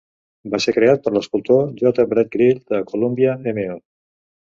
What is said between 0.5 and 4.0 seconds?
Va ser creat per l'escultor J. Brett Grill de Columbia, Mo.